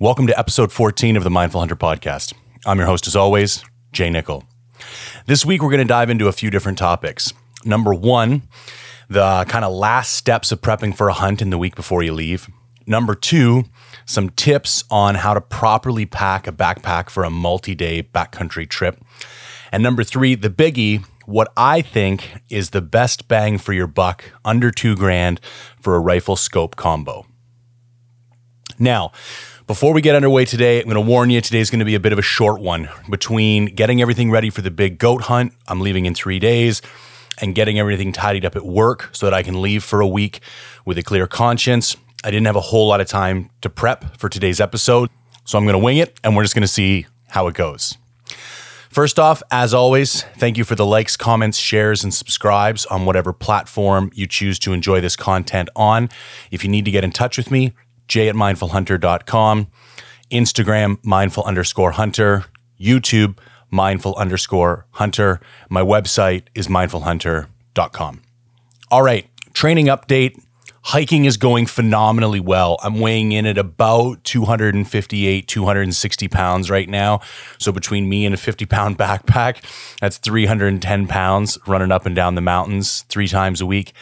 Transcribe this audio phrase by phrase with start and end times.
[0.00, 2.34] Welcome to episode 14 of the Mindful Hunter podcast.
[2.66, 4.42] I'm your host, as always, Jay Nickel.
[5.26, 7.32] This week, we're going to dive into a few different topics.
[7.64, 8.42] Number one,
[9.08, 12.12] the kind of last steps of prepping for a hunt in the week before you
[12.12, 12.50] leave.
[12.88, 13.66] Number two,
[14.04, 19.00] some tips on how to properly pack a backpack for a multi day backcountry trip.
[19.70, 24.24] And number three, the biggie, what I think is the best bang for your buck
[24.44, 25.40] under two grand
[25.80, 27.26] for a rifle scope combo.
[28.76, 29.12] Now,
[29.66, 32.00] before we get underway today, I'm going to warn you today's going to be a
[32.00, 32.88] bit of a short one.
[33.08, 36.82] Between getting everything ready for the big goat hunt, I'm leaving in three days,
[37.40, 40.40] and getting everything tidied up at work so that I can leave for a week
[40.84, 41.96] with a clear conscience.
[42.22, 45.08] I didn't have a whole lot of time to prep for today's episode,
[45.44, 47.96] so I'm going to wing it and we're just going to see how it goes.
[48.90, 53.32] First off, as always, thank you for the likes, comments, shares, and subscribes on whatever
[53.32, 56.08] platform you choose to enjoy this content on.
[56.52, 57.72] If you need to get in touch with me,
[58.08, 59.68] j at mindfulhunter.com,
[60.30, 62.44] Instagram, mindful underscore hunter,
[62.80, 63.38] YouTube,
[63.70, 65.40] mindful underscore hunter.
[65.68, 68.22] My website is mindfulhunter.com.
[68.90, 70.40] All right, training update.
[70.88, 72.76] Hiking is going phenomenally well.
[72.82, 77.20] I'm weighing in at about 258, 260 pounds right now.
[77.58, 79.64] So between me and a 50 pound backpack,
[79.98, 83.94] that's 310 pounds running up and down the mountains three times a week.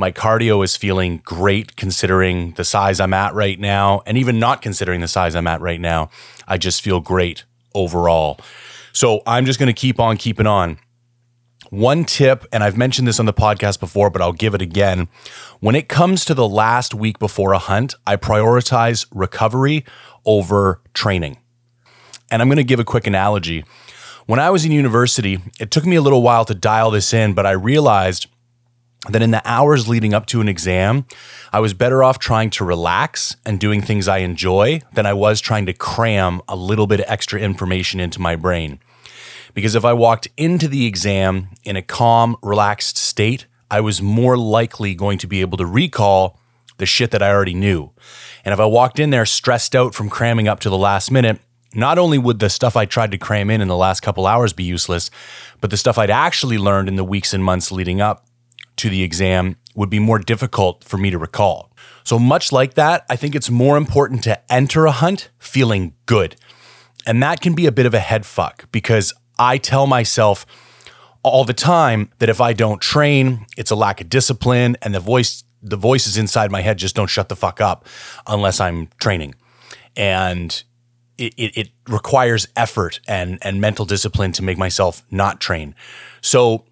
[0.00, 4.00] My cardio is feeling great considering the size I'm at right now.
[4.06, 6.08] And even not considering the size I'm at right now,
[6.48, 8.40] I just feel great overall.
[8.94, 10.78] So I'm just going to keep on keeping on.
[11.68, 15.08] One tip, and I've mentioned this on the podcast before, but I'll give it again.
[15.58, 19.84] When it comes to the last week before a hunt, I prioritize recovery
[20.24, 21.36] over training.
[22.30, 23.66] And I'm going to give a quick analogy.
[24.24, 27.34] When I was in university, it took me a little while to dial this in,
[27.34, 28.28] but I realized
[29.08, 31.06] that in the hours leading up to an exam,
[31.52, 35.40] I was better off trying to relax and doing things I enjoy than I was
[35.40, 38.78] trying to cram a little bit of extra information into my brain.
[39.54, 44.36] Because if I walked into the exam in a calm, relaxed state, I was more
[44.36, 46.38] likely going to be able to recall
[46.76, 47.90] the shit that I already knew.
[48.44, 51.40] And if I walked in there stressed out from cramming up to the last minute,
[51.74, 54.52] not only would the stuff I tried to cram in in the last couple hours
[54.52, 55.10] be useless,
[55.60, 58.26] but the stuff I'd actually learned in the weeks and months leading up
[58.80, 61.70] to the exam would be more difficult for me to recall.
[62.04, 66.36] So, much like that, I think it's more important to enter a hunt feeling good.
[67.06, 70.44] And that can be a bit of a head fuck because I tell myself
[71.22, 75.00] all the time that if I don't train, it's a lack of discipline and the
[75.00, 77.86] voice the voices inside my head just don't shut the fuck up
[78.26, 79.34] unless I'm training.
[79.94, 80.62] And
[81.18, 85.74] it, it, it requires effort and, and mental discipline to make myself not train.
[86.22, 86.64] So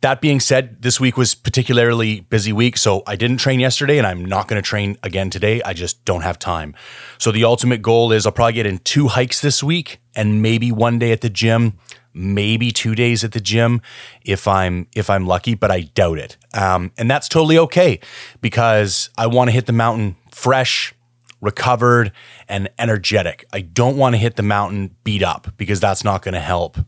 [0.00, 4.06] that being said, this week was particularly busy week, so I didn't train yesterday and
[4.06, 5.62] I'm not going to train again today.
[5.62, 6.74] I just don't have time.
[7.18, 10.70] So the ultimate goal is I'll probably get in two hikes this week and maybe
[10.70, 11.78] one day at the gym,
[12.12, 13.80] maybe two days at the gym
[14.24, 16.36] if I'm if I'm lucky, but I doubt it.
[16.54, 18.00] Um, and that's totally okay
[18.40, 20.94] because I want to hit the mountain fresh,
[21.40, 22.12] recovered,
[22.48, 23.46] and energetic.
[23.52, 26.78] I don't want to hit the mountain beat up because that's not going to help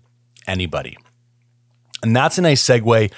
[0.46, 0.96] anybody.
[2.02, 3.12] And that's a nice segue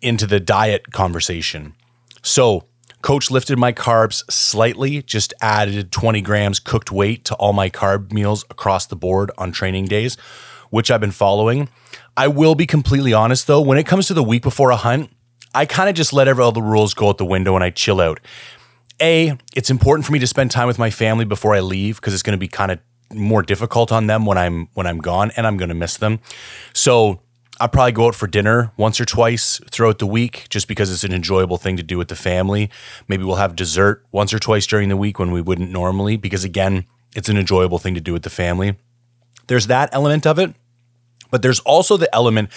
[0.00, 1.74] into the diet conversation.
[2.22, 2.64] So,
[3.02, 8.12] coach lifted my carbs slightly, just added 20 grams cooked weight to all my carb
[8.12, 10.16] meals across the board on training days,
[10.70, 11.68] which I've been following.
[12.16, 15.10] I will be completely honest though, when it comes to the week before a hunt,
[15.54, 17.70] I kind of just let every, all the rules go out the window and I
[17.70, 18.20] chill out.
[19.00, 22.14] A, it's important for me to spend time with my family before I leave because
[22.14, 22.78] it's going to be kind of
[23.12, 26.20] more difficult on them when I'm when I'm gone and I'm going to miss them.
[26.72, 27.20] So,
[27.60, 31.04] I'll probably go out for dinner once or twice throughout the week just because it's
[31.04, 32.70] an enjoyable thing to do with the family.
[33.06, 36.44] Maybe we'll have dessert once or twice during the week when we wouldn't normally because,
[36.44, 38.76] again, it's an enjoyable thing to do with the family.
[39.46, 40.54] There's that element of it.
[41.30, 42.50] But there's also the element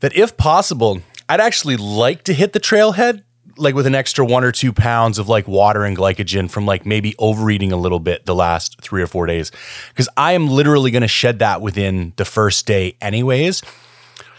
[0.00, 3.24] that, if possible, I'd actually like to hit the trailhead
[3.56, 6.86] like with an extra one or two pounds of like water and glycogen from like
[6.86, 9.50] maybe overeating a little bit the last three or four days.
[9.88, 13.62] Because I am literally going to shed that within the first day, anyways.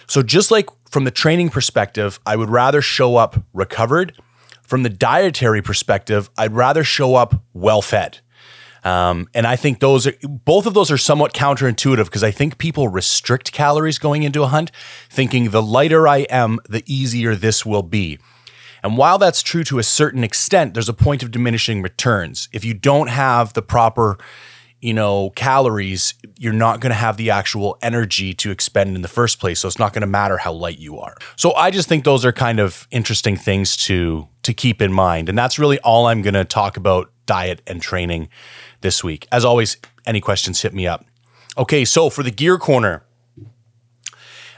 [0.07, 4.13] So, just like from the training perspective, I would rather show up recovered.
[4.61, 8.19] From the dietary perspective, I'd rather show up well fed.
[8.83, 12.57] Um, and I think those are both of those are somewhat counterintuitive because I think
[12.57, 14.71] people restrict calories going into a hunt,
[15.09, 18.19] thinking the lighter I am, the easier this will be.
[18.83, 22.49] And while that's true to a certain extent, there's a point of diminishing returns.
[22.51, 24.17] If you don't have the proper
[24.83, 29.07] you know, calories, you're not going to have the actual energy to expend in the
[29.07, 29.61] first place.
[29.61, 31.15] So it's not going to matter how light you are.
[31.37, 35.29] So I just think those are kind of interesting things to to keep in mind.
[35.29, 38.27] And that's really all I'm going to talk about diet and training
[38.81, 39.25] this week.
[39.31, 41.05] As always, any questions, hit me up.
[41.57, 43.05] Okay, so for the gear corner,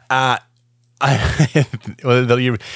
[0.09, 0.39] uh,
[1.01, 1.67] I,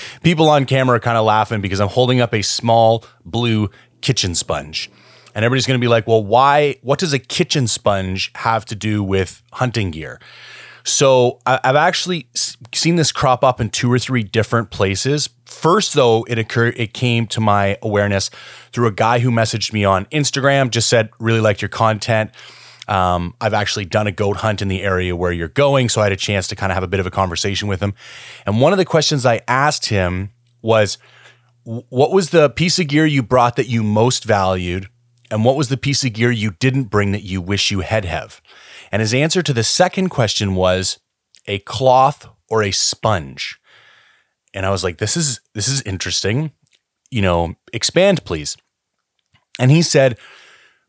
[0.24, 4.36] people on camera are kind of laughing because I'm holding up a small blue kitchen
[4.36, 4.92] sponge.
[5.40, 6.76] And everybody's going to be like, well, why?
[6.82, 10.20] What does a kitchen sponge have to do with hunting gear?
[10.84, 12.28] So I've actually
[12.74, 15.30] seen this crop up in two or three different places.
[15.46, 18.30] First, though, it occurred, it came to my awareness
[18.74, 22.32] through a guy who messaged me on Instagram, just said, really liked your content.
[22.90, 25.88] Um, I've actually done a goat hunt in the area where you're going.
[25.88, 27.80] So I had a chance to kind of have a bit of a conversation with
[27.80, 27.94] him.
[28.46, 30.32] And one of the questions I asked him
[30.62, 30.98] was,
[31.64, 34.90] what was the piece of gear you brought that you most valued?
[35.32, 38.06] And what was the piece of gear you didn't bring that you wish you had
[38.06, 38.42] have?
[38.92, 41.00] And his answer to the second question was
[41.48, 43.60] a cloth or a sponge.
[44.54, 46.52] And I was like, this is this is interesting.
[47.12, 48.58] You know, expand please.
[49.60, 50.18] And he said,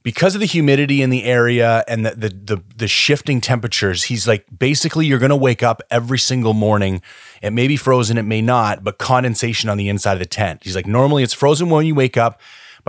[0.03, 4.27] because of the humidity in the area and the, the the the, shifting temperatures, he's
[4.27, 7.03] like basically you're going to wake up every single morning.
[7.43, 10.63] It may be frozen, it may not, but condensation on the inside of the tent.
[10.65, 12.41] He's like normally it's frozen when you wake up,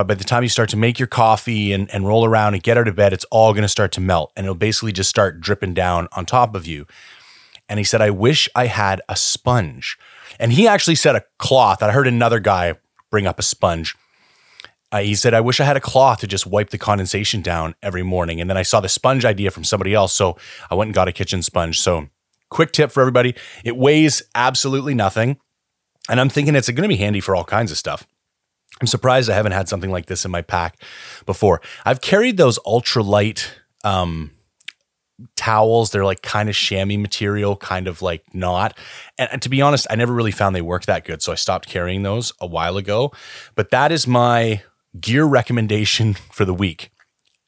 [0.01, 2.63] but by the time you start to make your coffee and, and roll around and
[2.63, 5.09] get out of bed, it's all going to start to melt and it'll basically just
[5.09, 6.85] start dripping down on top of you.
[7.69, 9.97] And he said, I wish I had a sponge.
[10.39, 11.81] And he actually said a cloth.
[11.81, 12.75] I heard another guy
[13.09, 13.95] bring up a sponge.
[14.91, 17.75] Uh, he said, I wish I had a cloth to just wipe the condensation down
[17.81, 18.41] every morning.
[18.41, 20.13] And then I saw the sponge idea from somebody else.
[20.13, 20.37] So
[20.69, 21.79] I went and got a kitchen sponge.
[21.79, 22.07] So,
[22.49, 23.33] quick tip for everybody
[23.63, 25.37] it weighs absolutely nothing.
[26.09, 28.05] And I'm thinking it's going to be handy for all kinds of stuff.
[28.79, 30.81] I'm surprised I haven't had something like this in my pack
[31.25, 31.61] before.
[31.85, 33.47] I've carried those ultralight
[33.83, 34.31] um,
[35.35, 35.91] towels.
[35.91, 38.77] They're like kind of chamois material, kind of like not.
[39.17, 41.21] And, and, to be honest, I never really found they work that good.
[41.21, 43.11] So I stopped carrying those a while ago.
[43.55, 44.63] But that is my
[44.99, 46.91] gear recommendation for the week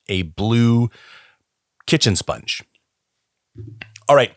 [0.10, 0.90] a blue
[1.86, 2.62] kitchen sponge.
[4.10, 4.34] All right.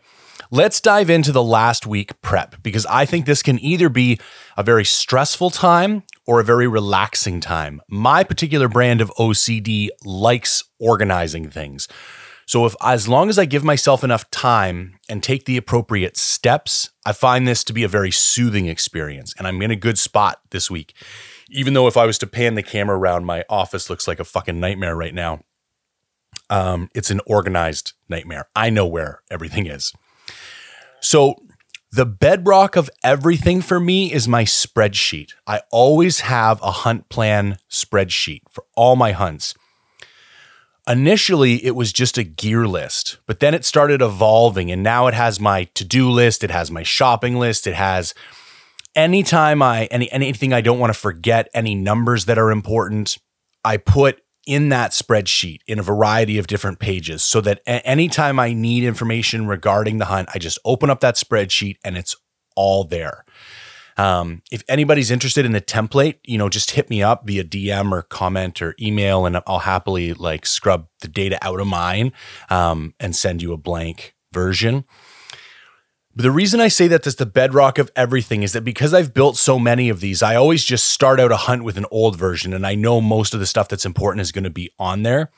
[0.49, 4.17] Let's dive into the last week prep because I think this can either be
[4.55, 7.81] a very stressful time or a very relaxing time.
[7.89, 11.87] My particular brand of OCD likes organizing things.
[12.45, 16.91] So if as long as I give myself enough time and take the appropriate steps,
[17.05, 20.39] I find this to be a very soothing experience and I'm in a good spot
[20.51, 20.93] this week.
[21.49, 24.25] Even though if I was to pan the camera around my office looks like a
[24.25, 25.41] fucking nightmare right now.
[26.49, 28.47] Um, it's an organized nightmare.
[28.55, 29.91] I know where everything is.
[31.01, 31.35] So
[31.91, 35.31] the bedrock of everything for me is my spreadsheet.
[35.45, 39.53] I always have a hunt plan spreadsheet for all my hunts.
[40.87, 45.13] Initially, it was just a gear list, but then it started evolving, and now it
[45.13, 48.13] has my to do list, it has my shopping list, it has
[48.95, 53.17] anytime I any anything I don't want to forget, any numbers that are important,
[53.63, 58.39] I put in that spreadsheet in a variety of different pages so that a- anytime
[58.39, 62.15] I need information regarding the hunt, I just open up that spreadsheet and it's
[62.55, 63.25] all there.
[63.97, 67.91] Um, if anybody's interested in the template, you know, just hit me up via DM
[67.91, 72.13] or comment or email, and I'll happily like scrub the data out of mine
[72.49, 74.85] um, and send you a blank version.
[76.17, 79.13] But the reason I say that that's the bedrock of everything is that because I've
[79.13, 82.17] built so many of these, I always just start out a hunt with an old
[82.17, 85.03] version and I know most of the stuff that's important is going to be on
[85.03, 85.29] there.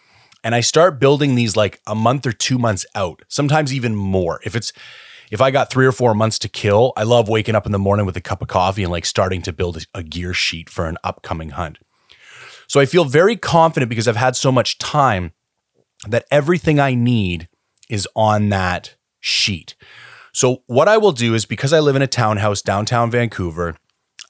[0.42, 4.40] And I start building these like a month or two months out, sometimes even more.
[4.46, 4.72] If it's,
[5.30, 7.78] if I got three or four months to kill, I love waking up in the
[7.78, 10.86] morning with a cup of coffee and like starting to build a gear sheet for
[10.86, 11.78] an upcoming hunt.
[12.68, 15.34] So I feel very confident because I've had so much time
[16.08, 17.50] that everything I need
[17.90, 19.76] is on that sheet.
[20.40, 23.76] So, what I will do is because I live in a townhouse downtown Vancouver,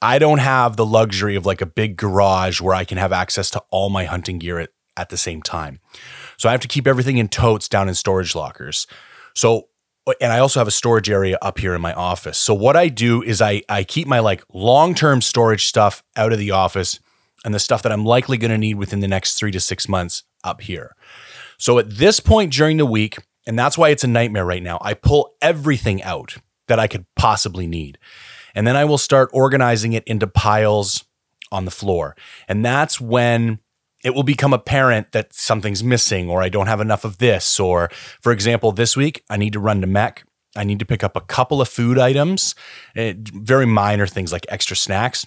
[0.02, 3.48] I don't have the luxury of like a big garage where I can have access
[3.50, 5.78] to all my hunting gear at, at the same time.
[6.36, 8.88] So, I have to keep everything in totes down in storage lockers.
[9.36, 9.68] So,
[10.04, 12.38] uh, and I also have a storage area up here in my office.
[12.38, 16.32] So, what I do is I, I keep my like long term storage stuff out
[16.32, 16.98] of the office
[17.44, 19.88] and the stuff that I'm likely going to need within the next three to six
[19.88, 20.96] months up here.
[21.56, 24.78] So, at this point during the week, and that's why it's a nightmare right now.
[24.80, 26.36] I pull everything out
[26.68, 27.98] that I could possibly need.
[28.54, 31.04] And then I will start organizing it into piles
[31.52, 32.16] on the floor.
[32.48, 33.58] And that's when
[34.04, 37.60] it will become apparent that something's missing or I don't have enough of this.
[37.60, 40.22] Or, for example, this week I need to run to MEC.
[40.56, 42.54] I need to pick up a couple of food items,
[42.96, 45.26] eh, very minor things like extra snacks.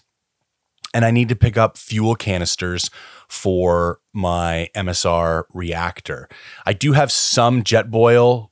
[0.93, 2.89] And I need to pick up fuel canisters
[3.33, 6.29] for my MSR reactor.
[6.67, 8.49] I do have some Jetboil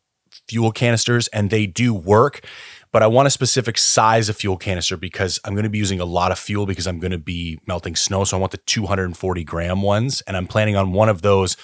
[0.50, 2.44] fuel canisters and they do work,
[2.92, 6.00] but I want a specific size of fuel canister because I'm going to be using
[6.00, 8.24] a lot of fuel because I'm going to be melting snow.
[8.24, 11.58] So I want the 240 gram ones and I'm planning on one of those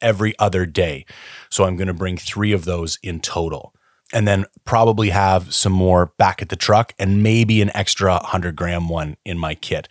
[0.00, 1.04] every other day.
[1.50, 3.74] So I'm going to bring three of those in total.
[4.14, 8.56] And then probably have some more back at the truck and maybe an extra 100
[8.56, 9.88] gram one in my kit.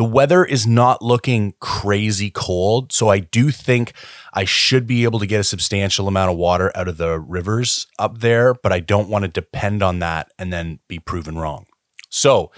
[0.00, 2.90] The weather is not looking crazy cold.
[2.90, 3.92] So I do think
[4.32, 7.86] I should be able to get a substantial amount of water out of the rivers
[7.98, 11.66] up there, but I don't want to depend on that and then be proven wrong.
[12.08, 12.50] So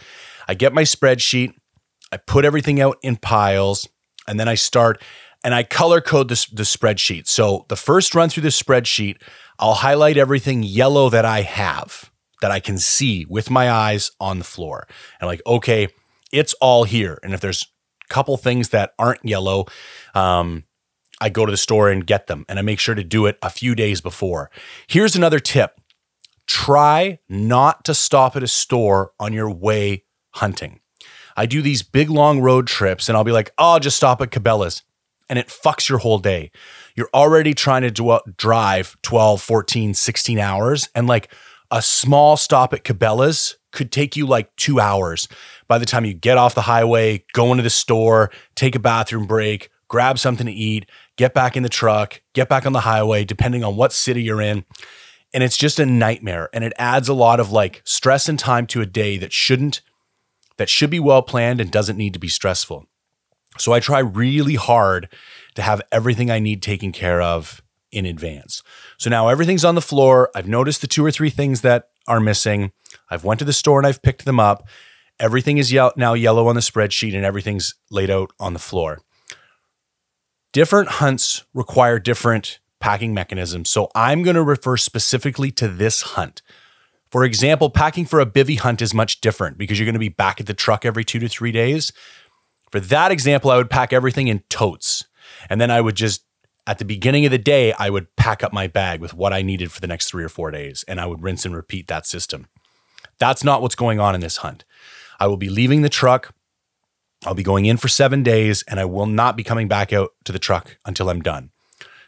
[0.47, 1.53] I get my spreadsheet,
[2.13, 3.89] I put everything out in piles,
[4.29, 5.03] and then I start
[5.43, 7.27] and I color code the, the spreadsheet.
[7.27, 9.21] So the first run through the spreadsheet,
[9.59, 12.09] I'll highlight everything yellow that I have
[12.41, 14.87] that I can see with my eyes on the floor.
[15.21, 15.89] And like, okay,
[16.33, 17.19] it's all here.
[17.23, 17.69] And if there's
[18.05, 19.67] a couple things that aren't yellow,
[20.15, 20.65] um,
[21.21, 22.45] I go to the store and get them.
[22.49, 24.51] And I make sure to do it a few days before.
[24.89, 25.79] Here's another tip
[26.47, 30.81] try not to stop at a store on your way hunting.
[31.37, 34.21] I do these big long road trips and I'll be like, oh, I'll just stop
[34.21, 34.83] at Cabela's.
[35.31, 36.51] And it fucks your whole day.
[36.95, 40.89] You're already trying to drive 12, 14, 16 hours.
[40.95, 41.33] And like
[41.73, 45.27] a small stop at Cabela's could take you like two hours
[45.67, 49.27] by the time you get off the highway, go into the store, take a bathroom
[49.27, 53.25] break, grab something to eat, get back in the truck, get back on the highway,
[53.25, 54.67] depending on what city you're in.
[55.33, 56.51] And it's just a nightmare.
[56.53, 59.81] And it adds a lot of like stress and time to a day that shouldn't,
[60.59, 62.87] that should be well planned and doesn't need to be stressful.
[63.57, 65.09] So I try really hard
[65.55, 68.63] to have everything I need taken care of in advance.
[68.99, 70.31] So now everything's on the floor.
[70.35, 72.73] I've noticed the two or three things that are missing.
[73.11, 74.67] I've went to the store and I've picked them up.
[75.21, 79.01] Everything is ye- now yellow on the spreadsheet and everything's laid out on the floor.
[80.53, 83.69] Different hunts require different packing mechanisms.
[83.69, 86.43] So I'm going to refer specifically to this hunt.
[87.11, 90.09] For example, packing for a bivy hunt is much different because you're going to be
[90.09, 91.93] back at the truck every two to three days.
[92.71, 95.05] For that example, I would pack everything in totes.
[95.49, 96.25] And then I would just,
[96.67, 99.43] at the beginning of the day, I would pack up my bag with what I
[99.43, 100.85] needed for the next three or four days.
[100.87, 102.47] And I would rinse and repeat that system.
[103.19, 104.65] That's not what's going on in this hunt.
[105.19, 106.35] I will be leaving the truck.
[107.25, 110.11] I'll be going in for seven days and I will not be coming back out
[110.25, 111.51] to the truck until I'm done.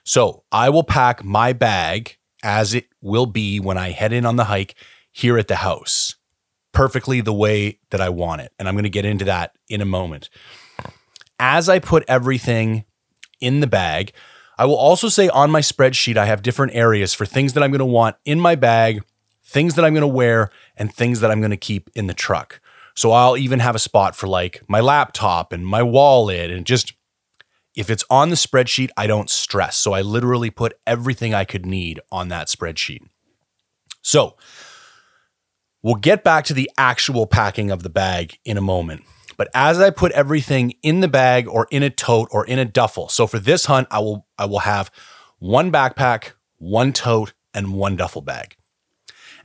[0.04, 4.36] So I will pack my bag as it will be when I head in on
[4.36, 4.74] the hike
[5.10, 6.16] here at the house,
[6.72, 8.52] perfectly the way that I want it.
[8.58, 10.28] And I'm going to get into that in a moment.
[11.38, 12.84] As I put everything
[13.40, 14.12] in the bag,
[14.56, 17.70] I will also say on my spreadsheet, I have different areas for things that I'm
[17.70, 19.02] going to want in my bag,
[19.44, 22.14] things that I'm going to wear, and things that I'm going to keep in the
[22.14, 22.60] truck.
[22.94, 26.92] So I'll even have a spot for like my laptop and my wallet and just
[27.74, 29.76] if it's on the spreadsheet, I don't stress.
[29.76, 33.00] So I literally put everything I could need on that spreadsheet.
[34.00, 34.36] So
[35.82, 39.02] we'll get back to the actual packing of the bag in a moment.
[39.36, 42.64] But as I put everything in the bag or in a tote or in a
[42.64, 44.90] duffel, so for this hunt, I will I will have
[45.38, 48.56] one backpack, one tote, and one duffel bag.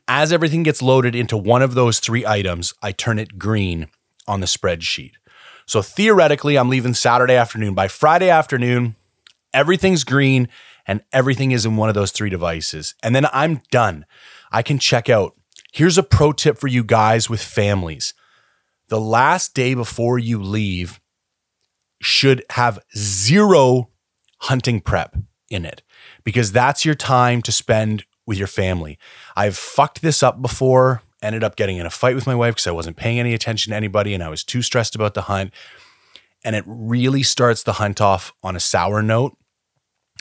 [0.08, 3.88] As everything gets loaded into one of those three items, I turn it green
[4.28, 5.12] on the spreadsheet.
[5.66, 7.76] So theoretically, I'm leaving Saturday afternoon.
[7.76, 8.96] By Friday afternoon,
[9.54, 10.48] everything's green
[10.88, 12.96] and everything is in one of those three devices.
[13.04, 14.08] And then I'm done.
[14.52, 15.36] I can check out.
[15.72, 18.16] Here's a pro tip for you guys with families
[18.90, 21.00] the last day before you leave
[22.02, 23.90] should have zero
[24.42, 25.16] hunting prep
[25.50, 25.82] in it
[26.24, 28.98] because that's your time to spend with your family.
[29.36, 32.68] I've fucked this up before, ended up getting in a fight with my wife because
[32.68, 35.54] I wasn't paying any attention to anybody and I was too stressed about the hunt.
[36.44, 39.36] And it really starts the hunt off on a sour note.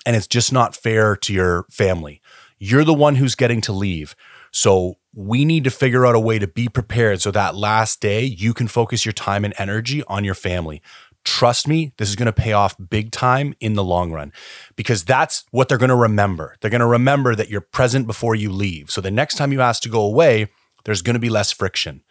[0.04, 2.20] And it's just not fair to your family.
[2.58, 4.16] You're the one who's getting to leave.
[4.50, 8.22] So we need to figure out a way to be prepared so that last day
[8.22, 10.80] you can focus your time and energy on your family.
[11.24, 14.32] Trust me, this is going to pay off big time in the long run
[14.76, 16.54] because that's what they're going to remember.
[16.60, 18.92] They're going to remember that you're present before you leave.
[18.92, 20.50] So the next time you ask to go away,
[20.84, 22.04] there's going to be less friction.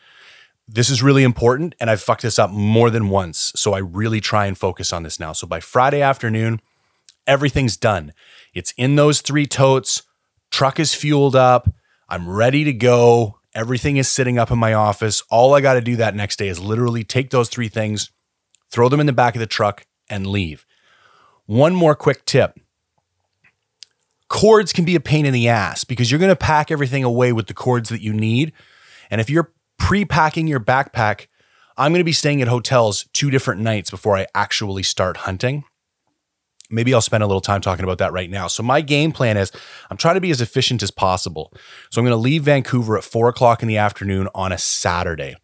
[0.67, 3.53] This is really important, and I've fucked this up more than once.
[3.55, 5.31] So I really try and focus on this now.
[5.31, 6.59] So by Friday afternoon,
[7.25, 8.11] everything's done.
[8.53, 10.03] It's in those three totes,
[10.51, 11.69] truck is fueled up,
[12.09, 13.39] I'm ready to go.
[13.53, 15.23] Everything is sitting up in my office.
[15.29, 18.11] All I got to do that next day is literally take those three things,
[18.71, 20.65] throw them in the back of the truck, and leave.
[21.45, 22.57] One more quick tip
[24.29, 27.31] cords can be a pain in the ass because you're going to pack everything away
[27.31, 28.53] with the cords that you need.
[29.09, 31.27] And if you're pre packing your backpack,
[31.77, 35.63] I'm going to be staying at hotels two different nights before I actually start hunting.
[36.69, 38.47] Maybe I'll spend a little time talking about that right now.
[38.47, 39.51] So, my game plan is
[39.89, 41.53] I'm trying to be as efficient as possible.
[41.89, 45.35] So, I'm going to leave Vancouver at four o'clock in the afternoon on a Saturday.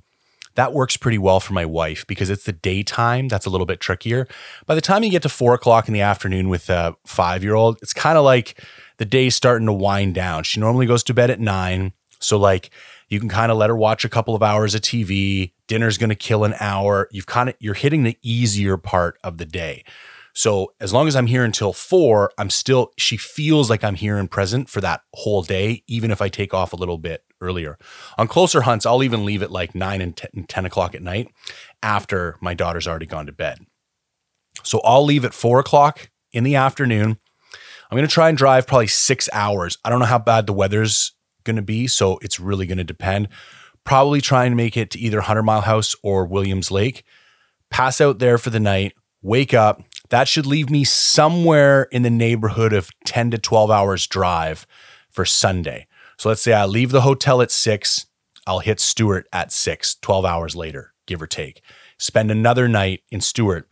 [0.56, 3.80] That works pretty well for my wife because it's the daytime that's a little bit
[3.80, 4.28] trickier.
[4.68, 7.56] By the time you get to four o'clock in the afternoon with a five year
[7.56, 8.62] old, it's kind of like
[8.98, 10.44] the day's starting to wind down.
[10.44, 11.94] She normally goes to bed at nine.
[12.20, 12.70] So, like,
[13.10, 15.52] you can kind of let her watch a couple of hours of TV.
[15.68, 17.10] Dinner's going to kill an hour.
[17.12, 19.84] You've kind of, you're hitting the easier part of the day.
[20.34, 24.18] So as long as I'm here until four, I'm still, she feels like I'm here
[24.18, 27.78] and present for that whole day, even if I take off a little bit earlier.
[28.18, 31.30] On closer hunts, I'll even leave at like nine and 10, 10 o'clock at night
[31.84, 33.60] after my daughter's already gone to bed.
[34.64, 37.18] So I'll leave at four o'clock in the afternoon.
[37.92, 39.78] I'm going to try and drive probably six hours.
[39.86, 41.14] I don't know how bad the weather's
[41.44, 43.28] going to be, so it's really going to depend.
[43.84, 47.04] Probably try and make it to either Hundred Mile House or Williams Lake.
[47.70, 52.10] Pass out there for the night, wake up, that should leave me somewhere in the
[52.12, 54.68] neighborhood of 10 to 12 hours drive
[55.10, 55.88] for Sunday.
[56.18, 58.06] So let's say I leave the hotel at six,
[58.46, 61.64] I'll hit Stewart at six, 12 hours later, give or take.
[61.98, 63.68] Spend another night in Stewart.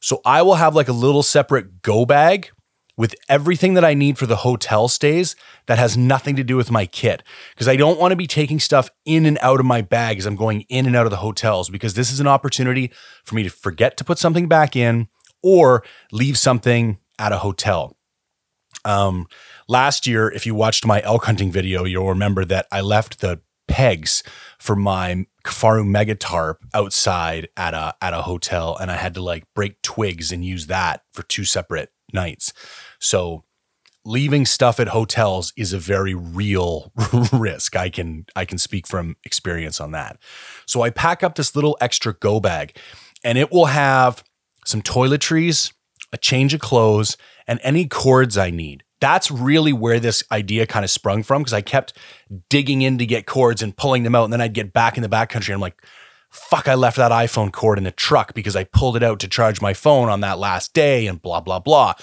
[0.00, 2.52] So I will have like a little separate go bag
[2.96, 6.70] with everything that I need for the hotel stays that has nothing to do with
[6.70, 7.22] my kit.
[7.54, 10.24] Because I don't want to be taking stuff in and out of my bag as
[10.24, 12.90] I'm going in and out of the hotels, because this is an opportunity
[13.24, 15.08] for me to forget to put something back in
[15.46, 17.96] or leave something at a hotel.
[18.84, 19.28] Um,
[19.68, 23.40] last year, if you watched my elk hunting video, you'll remember that I left the
[23.68, 24.24] pegs
[24.58, 29.22] for my Kifaru Mega Tarp outside at a at a hotel, and I had to
[29.22, 32.52] like break twigs and use that for two separate nights.
[32.98, 33.44] So
[34.04, 36.92] leaving stuff at hotels is a very real
[37.32, 37.76] risk.
[37.76, 40.18] I can I can speak from experience on that.
[40.66, 42.76] So I pack up this little extra go bag,
[43.22, 44.24] and it will have
[44.66, 45.72] some toiletries,
[46.12, 48.82] a change of clothes, and any cords I need.
[49.00, 51.96] That's really where this idea kind of sprung from because I kept
[52.48, 54.24] digging in to get cords and pulling them out.
[54.24, 55.48] And then I'd get back in the backcountry.
[55.48, 55.82] And I'm like,
[56.30, 59.28] fuck, I left that iPhone cord in the truck because I pulled it out to
[59.28, 61.94] charge my phone on that last day and blah, blah, blah.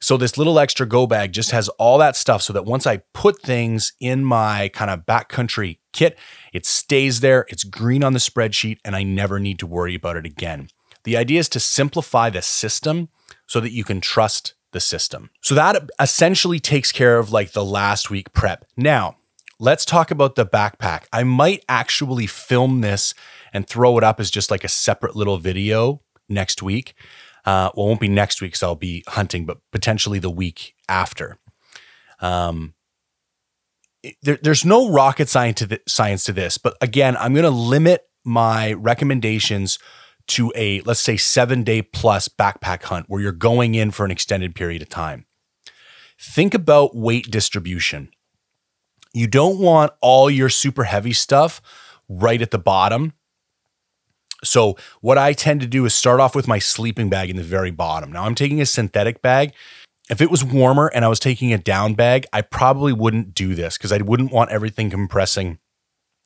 [0.00, 2.98] So this little extra go bag just has all that stuff so that once I
[3.14, 6.18] put things in my kind of backcountry kit,
[6.52, 10.16] it stays there, it's green on the spreadsheet, and I never need to worry about
[10.16, 10.68] it again.
[11.06, 13.10] The idea is to simplify the system
[13.46, 15.30] so that you can trust the system.
[15.40, 18.64] So that essentially takes care of like the last week prep.
[18.76, 19.14] Now,
[19.60, 21.04] let's talk about the backpack.
[21.12, 23.14] I might actually film this
[23.52, 26.94] and throw it up as just like a separate little video next week.
[27.44, 30.74] Uh, well, it won't be next week because I'll be hunting, but potentially the week
[30.88, 31.38] after.
[32.18, 32.74] Um,
[34.22, 38.08] there, there's no rocket science to, science to this, but again, I'm going to limit
[38.24, 39.78] my recommendations
[40.28, 44.10] to a, let's say, seven day plus backpack hunt where you're going in for an
[44.10, 45.26] extended period of time.
[46.18, 48.10] Think about weight distribution.
[49.12, 51.60] You don't want all your super heavy stuff
[52.08, 53.12] right at the bottom.
[54.44, 57.42] So, what I tend to do is start off with my sleeping bag in the
[57.42, 58.12] very bottom.
[58.12, 59.52] Now, I'm taking a synthetic bag.
[60.10, 63.54] If it was warmer and I was taking a down bag, I probably wouldn't do
[63.54, 65.58] this because I wouldn't want everything compressing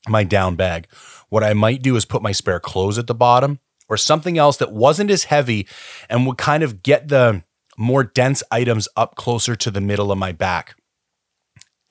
[0.09, 0.87] my down bag.
[1.29, 3.61] What I might do is put my spare clothes at the bottom
[3.91, 5.67] or something else that wasn't as heavy
[6.09, 7.43] and would kind of get the
[7.77, 10.77] more dense items up closer to the middle of my back.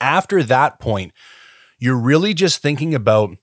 [0.00, 1.12] After that point,
[1.78, 3.36] you're really just thinking about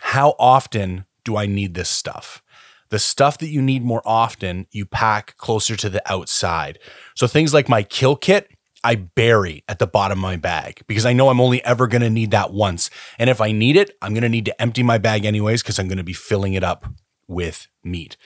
[0.00, 2.42] how often do I need this stuff?
[2.90, 6.78] The stuff that you need more often, you pack closer to the outside.
[7.14, 8.50] So things like my kill kit,
[8.84, 12.02] I bury at the bottom of my bag because I know I'm only ever going
[12.02, 12.90] to need that once.
[13.18, 15.78] And if I need it, I'm going to need to empty my bag anyways because
[15.78, 16.86] I'm going to be filling it up
[17.32, 18.16] with meat.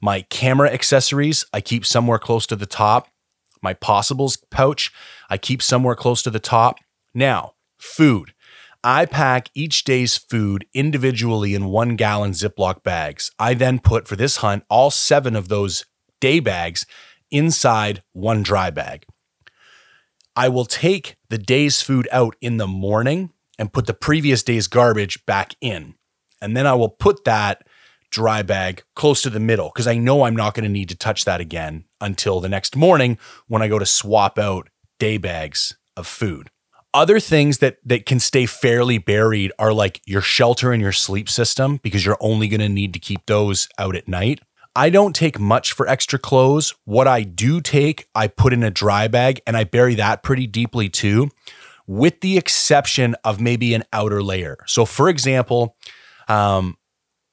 [0.00, 3.08] My camera accessories, I keep somewhere close to the top.
[3.62, 4.92] My possibles pouch,
[5.30, 6.78] I keep somewhere close to the top.
[7.14, 8.34] Now, food.
[8.84, 13.30] I pack each day's food individually in one gallon Ziploc bags.
[13.38, 15.86] I then put for this hunt all seven of those
[16.20, 16.86] day bags
[17.30, 19.04] inside one dry bag.
[20.36, 24.68] I will take the day's food out in the morning and put the previous day's
[24.68, 25.94] garbage back in.
[26.40, 27.65] And then I will put that
[28.10, 30.96] dry bag close to the middle because I know I'm not going to need to
[30.96, 35.76] touch that again until the next morning when I go to swap out day bags
[35.96, 36.50] of food.
[36.94, 41.28] Other things that that can stay fairly buried are like your shelter and your sleep
[41.28, 44.40] system because you're only going to need to keep those out at night.
[44.74, 46.74] I don't take much for extra clothes.
[46.84, 50.46] What I do take, I put in a dry bag and I bury that pretty
[50.46, 51.30] deeply too,
[51.86, 54.58] with the exception of maybe an outer layer.
[54.66, 55.76] So, for example,
[56.28, 56.76] um,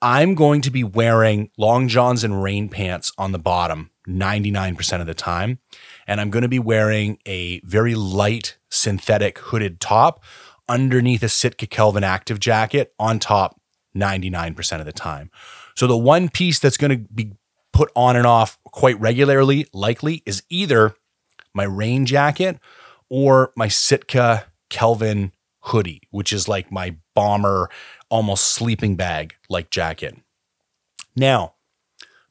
[0.03, 5.07] I'm going to be wearing long johns and rain pants on the bottom 99% of
[5.07, 5.59] the time.
[6.05, 10.21] And I'm going to be wearing a very light synthetic hooded top
[10.67, 13.61] underneath a Sitka Kelvin active jacket on top
[13.95, 15.31] 99% of the time.
[15.77, 17.31] So the one piece that's going to be
[17.71, 20.95] put on and off quite regularly, likely, is either
[21.53, 22.59] my rain jacket
[23.09, 27.69] or my Sitka Kelvin hoodie, which is like my bomber,
[28.10, 30.15] almost sleeping bag like jacket.
[31.15, 31.54] Now,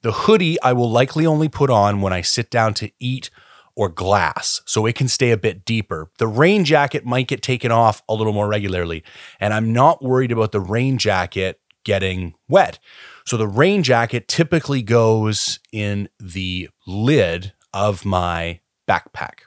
[0.03, 3.31] the hoodie I will likely only put on when I sit down to eat
[3.75, 6.11] or glass, so it can stay a bit deeper.
[6.18, 9.03] The rain jacket might get taken off a little more regularly,
[9.40, 12.79] and I'm not worried about the rain jacket getting wet.
[13.25, 19.40] So the rain jacket typically goes in the lid of my backpack.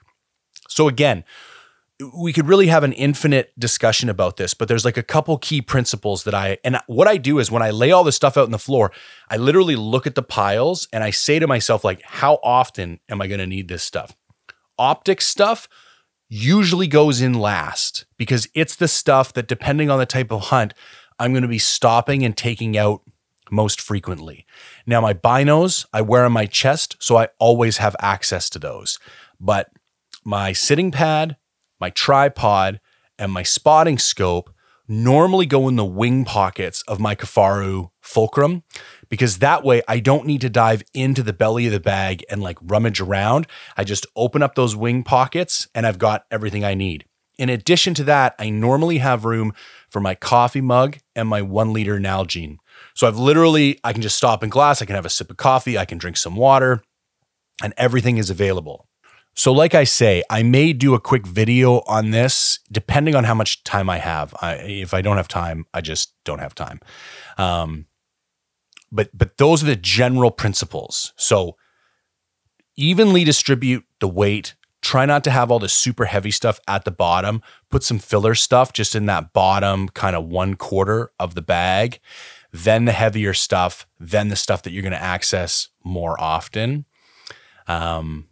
[0.68, 1.24] So again,
[2.14, 5.62] we could really have an infinite discussion about this, but there's like a couple key
[5.62, 8.46] principles that I and what I do is when I lay all this stuff out
[8.46, 8.92] on the floor,
[9.30, 13.22] I literally look at the piles and I say to myself like how often am
[13.22, 14.16] I going to need this stuff?
[14.78, 15.70] Optic stuff
[16.28, 20.74] usually goes in last because it's the stuff that depending on the type of hunt,
[21.18, 23.04] I'm going to be stopping and taking out
[23.52, 24.46] most frequently.
[24.86, 29.00] Now my binos I wear on my chest, so I always have access to those.
[29.40, 29.72] But
[30.26, 31.38] my sitting pad,
[31.80, 32.80] my tripod,
[33.18, 34.54] and my spotting scope
[34.88, 38.64] normally go in the wing pockets of my Kifaru Fulcrum
[39.10, 42.42] because that way I don't need to dive into the belly of the bag and
[42.42, 43.48] like rummage around.
[43.76, 47.06] I just open up those wing pockets and I've got everything I need.
[47.38, 49.54] In addition to that, I normally have room
[49.90, 52.58] for my coffee mug and my one liter Nalgene.
[52.94, 55.38] So I've literally, I can just stop in glass, I can have a sip of
[55.38, 56.82] coffee, I can drink some water,
[57.62, 58.88] and everything is available.
[59.36, 63.34] So, like I say, I may do a quick video on this depending on how
[63.34, 64.34] much time I have.
[64.42, 66.80] I, if I don't have time, I just don't have time.
[67.38, 67.88] Um,
[68.92, 71.14] but but those are the general principles.
[71.18, 71.58] So,
[72.78, 74.56] evenly distribute the weight.
[74.82, 77.42] Try not to have all the super heavy stuff at the bottom.
[77.70, 82.00] Put some filler stuff just in that bottom kind of one quarter of the bag.
[82.54, 83.86] Then the heavier stuff.
[84.00, 86.86] Then the stuff that you're going to access more often.
[87.68, 88.28] Um,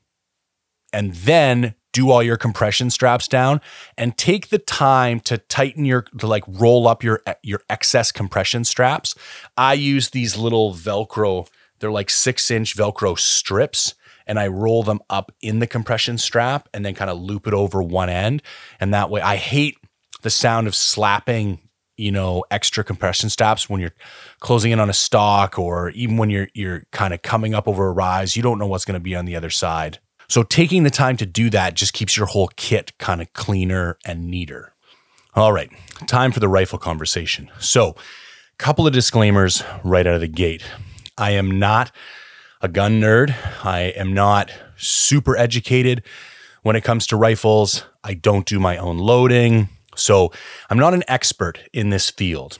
[0.93, 3.61] and then do all your compression straps down
[3.97, 8.65] and take the time to tighten your to like roll up your your excess compression
[8.65, 9.15] straps.
[9.55, 11.47] I use these little velcro
[11.79, 16.69] they're like six inch velcro strips and i roll them up in the compression strap
[16.73, 18.41] and then kind of loop it over one end.
[18.79, 19.77] And that way i hate
[20.23, 21.59] the sound of slapping
[21.95, 23.93] you know extra compression straps when you're
[24.39, 27.87] closing in on a stock or even when you're you're kind of coming up over
[27.87, 28.35] a rise.
[28.35, 29.99] You don't know what's going to be on the other side
[30.33, 33.99] so taking the time to do that just keeps your whole kit kind of cleaner
[34.03, 34.73] and neater.
[35.35, 35.69] All right,
[36.07, 37.51] time for the rifle conversation.
[37.59, 37.95] So, a
[38.57, 40.63] couple of disclaimers right out of the gate.
[41.19, 41.91] I am not
[42.61, 43.35] a gun nerd.
[43.63, 46.01] I am not super educated
[46.63, 47.85] when it comes to rifles.
[48.03, 49.69] I don't do my own loading.
[49.95, 50.31] So,
[50.67, 52.57] I'm not an expert in this field.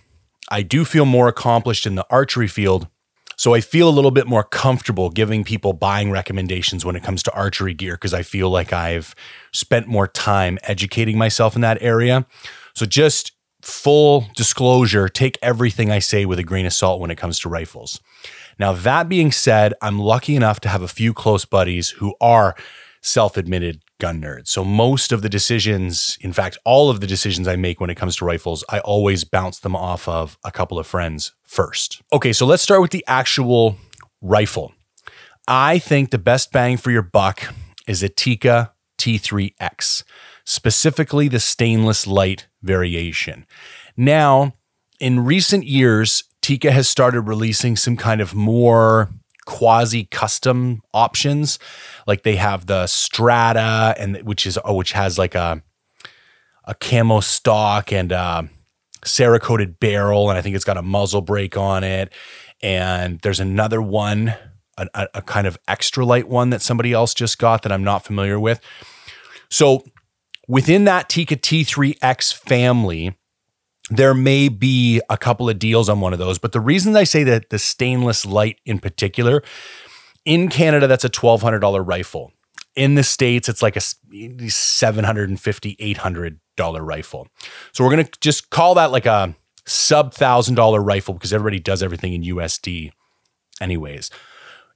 [0.47, 2.88] I do feel more accomplished in the archery field
[3.35, 7.23] so I feel a little bit more comfortable giving people buying recommendations when it comes
[7.23, 9.15] to archery gear because I feel like I've
[9.51, 12.25] spent more time educating myself in that area.
[12.75, 17.17] So just full disclosure, take everything I say with a grain of salt when it
[17.17, 17.99] comes to rifles.
[18.59, 22.55] Now, that being said, I'm lucky enough to have a few close buddies who are
[23.01, 24.49] self admitted gun nerd.
[24.49, 27.95] So most of the decisions, in fact, all of the decisions I make when it
[27.95, 32.01] comes to rifles, I always bounce them off of a couple of friends first.
[32.11, 33.77] Okay, so let's start with the actual
[34.21, 34.73] rifle.
[35.47, 37.53] I think the best bang for your buck
[37.87, 40.03] is a Tikka T3X,
[40.43, 43.45] specifically the stainless light variation.
[43.95, 44.55] Now,
[44.99, 49.07] in recent years, Tikka has started releasing some kind of more
[49.45, 51.60] quasi custom options.
[52.08, 55.62] Like they have the Strata and which is oh, which has like a
[56.65, 58.49] a camo stock and a
[59.03, 62.13] Cerakoted barrel, and I think it's got a muzzle brake on it.
[62.62, 64.34] And there's another one,
[64.77, 68.06] a, a kind of extra light one that somebody else just got that I'm not
[68.06, 68.62] familiar with.
[69.49, 69.84] So
[70.47, 73.17] within that Tikka T3X family,
[73.89, 76.37] there may be a couple of deals on one of those.
[76.37, 79.43] But the reason I say that the stainless light in particular,
[80.25, 82.31] in Canada, that's a $1,200 rifle.
[82.75, 87.27] In the States, it's like a $750, $800 rifle.
[87.71, 91.83] So we're going to just call that like a sub $1,000 rifle because everybody does
[91.83, 92.91] everything in USD,
[93.61, 94.09] anyways.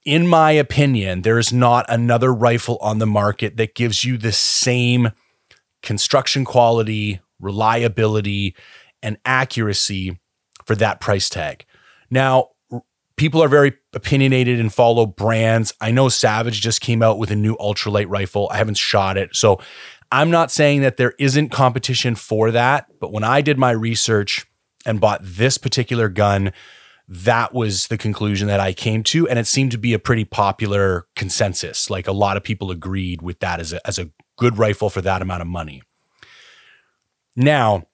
[0.05, 4.31] In my opinion, there is not another rifle on the market that gives you the
[4.31, 5.11] same
[5.81, 8.55] construction quality, reliability,
[9.01, 10.19] and accuracy
[10.65, 11.65] for that price tag.
[12.10, 12.49] Now,
[13.15, 15.73] people are very opinionated and follow brands.
[15.81, 18.47] I know Savage just came out with a new ultralight rifle.
[18.51, 19.36] I haven't shot it.
[19.36, 19.60] So
[20.12, 24.45] I'm not saying that there isn't competition for that, but when I did my research
[24.86, 26.53] and bought this particular gun,
[27.10, 29.27] that was the conclusion that I came to.
[29.27, 31.89] And it seemed to be a pretty popular consensus.
[31.89, 35.01] Like a lot of people agreed with that as a, as a good rifle for
[35.01, 35.81] that amount of money.
[37.36, 37.88] Now,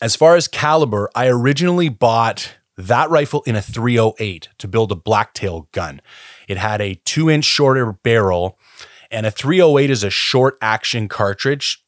[0.00, 4.96] as far as caliber, I originally bought that rifle in a 308 to build a
[4.96, 6.00] blacktail gun.
[6.46, 8.58] It had a two inch shorter barrel,
[9.10, 11.82] and a 308 is a short action cartridge,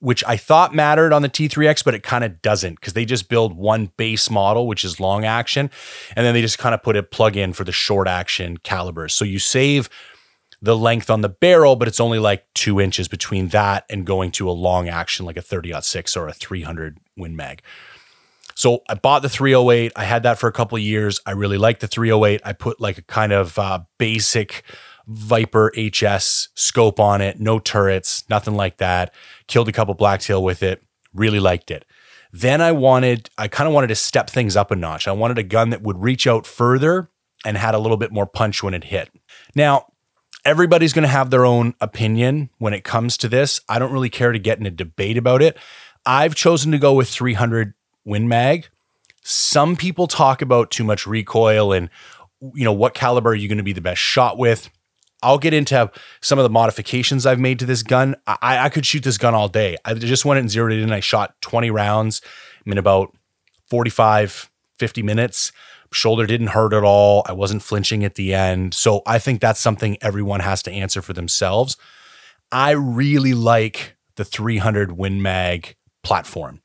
[0.00, 3.28] which I thought mattered on the T3X, but it kind of doesn't because they just
[3.28, 5.70] build one base model, which is long action,
[6.16, 9.14] and then they just kind of put a plug in for the short action calibers.
[9.14, 9.88] So you save
[10.62, 14.30] the length on the barrel, but it's only like two inches between that and going
[14.32, 17.62] to a long action like a 30 6 or a 300 Win Mag.
[18.54, 19.92] So I bought the 308.
[19.96, 21.18] I had that for a couple years.
[21.24, 22.42] I really liked the 308.
[22.44, 24.64] I put like a kind of uh, basic
[25.06, 29.14] Viper HS scope on it, no turrets, nothing like that.
[29.46, 30.82] Killed a couple blacktail with it.
[31.14, 31.84] Really liked it.
[32.32, 35.08] Then I wanted, I kind of wanted to step things up a notch.
[35.08, 37.10] I wanted a gun that would reach out further
[37.44, 39.10] and had a little bit more punch when it hit.
[39.54, 39.86] Now,
[40.44, 43.60] everybody's going to have their own opinion when it comes to this.
[43.68, 45.56] I don't really care to get in a debate about it.
[46.06, 47.74] I've chosen to go with 300
[48.04, 48.68] Win Mag.
[49.22, 51.90] Some people talk about too much recoil and
[52.54, 54.70] you know what caliber are you going to be the best shot with.
[55.22, 55.90] I'll get into
[56.22, 58.16] some of the modifications I've made to this gun.
[58.26, 59.76] I, I could shoot this gun all day.
[59.84, 60.92] I just went and zeroed it in.
[60.92, 62.22] I shot 20 rounds
[62.64, 63.14] in about
[63.68, 65.52] 45, 50 minutes.
[65.92, 67.24] Shoulder didn't hurt at all.
[67.26, 68.74] I wasn't flinching at the end.
[68.74, 71.76] So I think that's something everyone has to answer for themselves.
[72.52, 76.60] I really like the 300 Win Mag platform.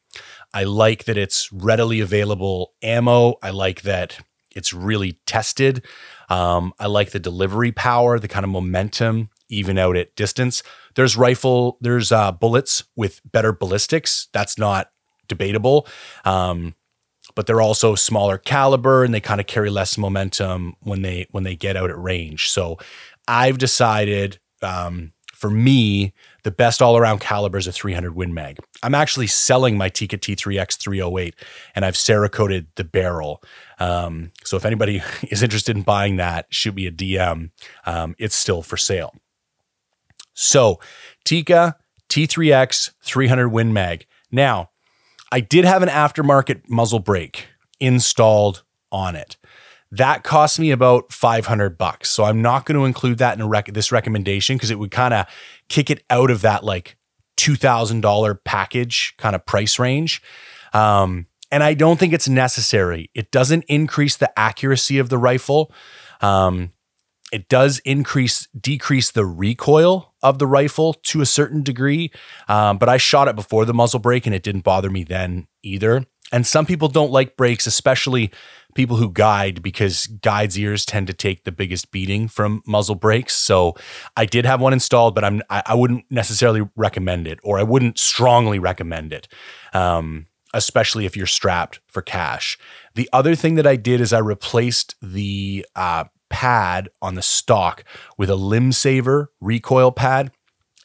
[0.53, 3.35] I like that it's readily available ammo.
[3.41, 4.19] I like that
[4.55, 5.85] it's really tested.
[6.29, 10.63] Um, I like the delivery power, the kind of momentum, even out at distance.
[10.95, 14.29] There's rifle, there's uh, bullets with better ballistics.
[14.31, 14.91] That's not
[15.27, 15.87] debatable.
[16.23, 16.73] Um,
[17.35, 21.43] but they're also smaller caliber and they kind of carry less momentum when they when
[21.43, 22.49] they get out at range.
[22.49, 22.77] So
[23.27, 28.57] I've decided um, for me the best all around caliber is a 300 Win Mag.
[28.81, 31.35] I'm actually selling my Tikka T3X 308
[31.75, 33.43] and I've Cerakoted the barrel.
[33.79, 37.51] Um, so if anybody is interested in buying that, shoot me a DM.
[37.85, 39.13] Um, it's still for sale.
[40.33, 40.79] So
[41.25, 41.75] Tikka
[42.09, 44.05] T3X 300 Win Mag.
[44.31, 44.69] Now,
[45.31, 47.47] I did have an aftermarket muzzle brake
[47.79, 49.37] installed on it.
[49.91, 52.09] That cost me about 500 bucks.
[52.09, 55.13] So I'm not going to include that in rec- this recommendation because it would kind
[55.13, 55.25] of
[55.69, 56.97] kick it out of that like
[57.37, 60.21] $2,000 package kind of price range.
[60.73, 63.09] Um, and I don't think it's necessary.
[63.13, 65.71] It doesn't increase the accuracy of the rifle.
[66.21, 66.71] Um,
[67.31, 72.11] it does increase, decrease the recoil of the rifle to a certain degree.
[72.49, 75.47] Um, but I shot it before the muzzle brake and it didn't bother me then
[75.63, 76.05] either.
[76.31, 78.31] And some people don't like brakes, especially
[78.73, 83.35] people who guide, because guides' ears tend to take the biggest beating from muzzle brakes.
[83.35, 83.75] So
[84.17, 87.63] I did have one installed, but I'm I, I wouldn't necessarily recommend it, or I
[87.63, 89.27] wouldn't strongly recommend it.
[89.73, 92.57] Um, especially if you're strapped for cash.
[92.95, 97.83] The other thing that I did is I replaced the uh, pad on the stock
[98.17, 100.31] with a LimbSaver recoil pad.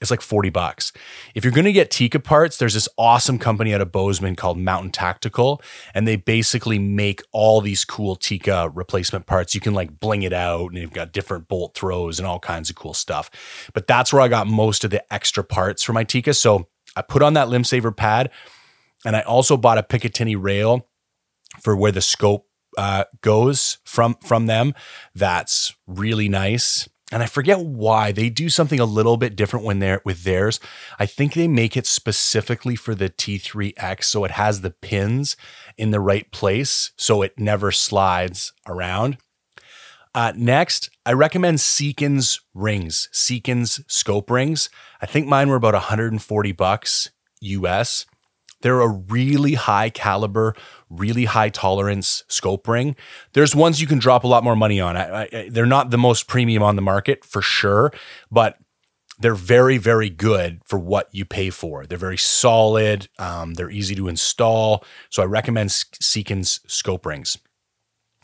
[0.00, 0.92] It's like 40 bucks.
[1.34, 4.56] If you're going to get Tikka parts, there's this awesome company out of Bozeman called
[4.56, 5.60] Mountain Tactical,
[5.92, 9.54] and they basically make all these cool Tikka replacement parts.
[9.54, 12.70] You can like bling it out, and you've got different bolt throws and all kinds
[12.70, 13.30] of cool stuff.
[13.74, 16.32] But that's where I got most of the extra parts for my Tikka.
[16.32, 18.30] So I put on that LimbSaver pad,
[19.04, 20.88] and I also bought a Picatinny rail
[21.60, 22.46] for where the scope
[22.76, 24.74] uh, goes from from them.
[25.14, 26.88] That's really nice.
[27.12, 30.60] And I forget why they do something a little bit different when they're with theirs.
[30.98, 35.36] I think they make it specifically for the T3X so it has the pins
[35.76, 39.18] in the right place so it never slides around.
[40.14, 44.68] Uh, next, I recommend Seekins rings, Seekins scope rings.
[45.00, 48.06] I think mine were about 140 bucks US.
[48.62, 50.54] They're a really high caliber,
[50.90, 52.96] really high tolerance scope ring.
[53.32, 54.96] There's ones you can drop a lot more money on.
[54.96, 57.92] I, I, they're not the most premium on the market for sure,
[58.30, 58.58] but
[59.20, 61.86] they're very, very good for what you pay for.
[61.86, 63.08] They're very solid.
[63.18, 64.84] Um, they're easy to install.
[65.10, 67.38] So I recommend Seekins scope rings.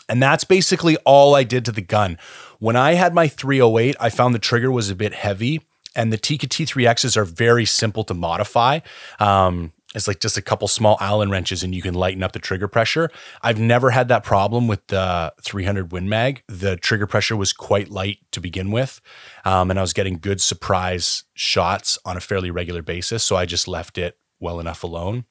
[0.09, 2.19] And that's basically all I did to the gun.
[2.59, 5.61] When I had my 308, I found the trigger was a bit heavy,
[5.95, 8.81] and the Tikka T3Xs are very simple to modify.
[9.19, 12.39] Um, it's like just a couple small Allen wrenches and you can lighten up the
[12.39, 13.11] trigger pressure.
[13.41, 16.43] I've never had that problem with the 300 Win Mag.
[16.49, 19.01] The trigger pressure was quite light to begin with,
[19.47, 23.25] um, and I was getting good surprise shots on a fairly regular basis.
[23.25, 25.25] So I just left it well enough alone.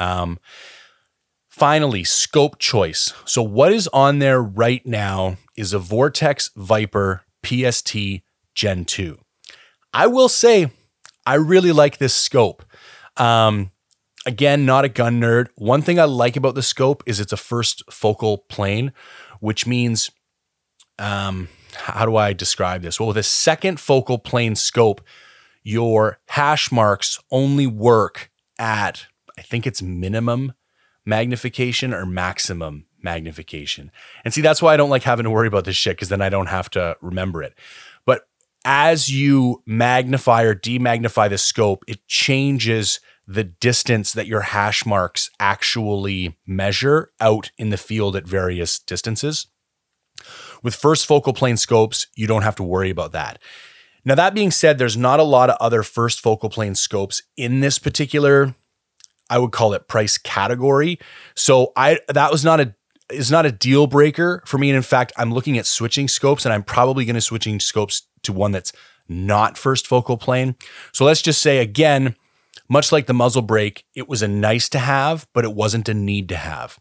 [0.00, 0.40] Um,
[1.48, 3.14] finally, scope choice.
[3.24, 7.96] So, what is on there right now is a Vortex Viper PST
[8.54, 9.18] Gen 2.
[9.94, 10.72] I will say,
[11.24, 12.64] I really like this scope.
[13.16, 13.70] Um,
[14.26, 15.48] again, not a gun nerd.
[15.56, 18.92] One thing I like about the scope is it's a first focal plane,
[19.40, 20.10] which means,
[20.98, 22.98] um, how do I describe this?
[22.98, 25.00] Well, with a second focal plane scope,
[25.62, 29.06] your hash marks only work at,
[29.38, 30.54] I think it's minimum
[31.06, 33.90] magnification or maximum magnification.
[34.24, 36.22] And see, that's why I don't like having to worry about this shit because then
[36.22, 37.54] I don't have to remember it.
[38.04, 38.28] But
[38.64, 45.30] as you magnify or demagnify the scope, it changes the distance that your hash marks
[45.38, 49.46] actually measure out in the field at various distances.
[50.64, 53.40] With first focal plane scopes, you don't have to worry about that.
[54.04, 57.60] Now, that being said, there's not a lot of other first focal plane scopes in
[57.60, 58.56] this particular,
[59.28, 60.98] I would call it price category.
[61.36, 62.74] So I that was not a
[63.12, 64.70] is not a deal breaker for me.
[64.70, 68.08] And in fact, I'm looking at switching scopes and I'm probably going to switching scopes
[68.24, 68.72] to one that's
[69.08, 70.56] not first focal plane.
[70.92, 72.16] So let's just say again,
[72.70, 75.94] much like the muzzle brake, it was a nice to have, but it wasn't a
[75.94, 76.78] need to have.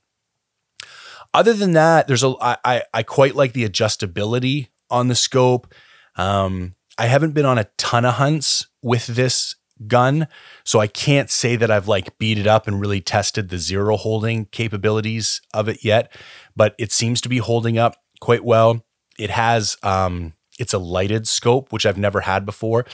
[1.34, 5.74] Other than that, there's a I I quite like the adjustability on the scope.
[6.16, 9.56] Um, I haven't been on a ton of hunts with this
[9.88, 10.28] gun,
[10.64, 13.98] so I can't say that I've like beat it up and really tested the zero
[13.98, 16.12] holding capabilities of it yet.
[16.56, 18.86] But it seems to be holding up quite well.
[19.18, 22.86] It has um, it's a lighted scope, which I've never had before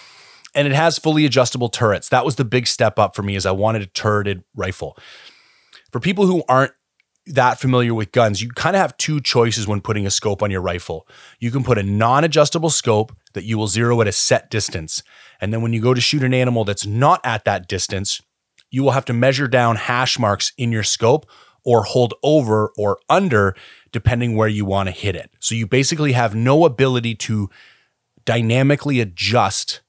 [0.55, 2.09] and it has fully adjustable turrets.
[2.09, 4.97] That was the big step up for me as I wanted a turreted rifle.
[5.91, 6.71] For people who aren't
[7.27, 10.51] that familiar with guns, you kind of have two choices when putting a scope on
[10.51, 11.07] your rifle.
[11.39, 15.03] You can put a non-adjustable scope that you will zero at a set distance.
[15.41, 18.21] And then when you go to shoot an animal that's not at that distance,
[18.69, 21.25] you will have to measure down hash marks in your scope
[21.63, 23.55] or hold over or under
[23.91, 25.31] depending where you want to hit it.
[25.39, 27.49] So you basically have no ability to
[28.25, 29.81] dynamically adjust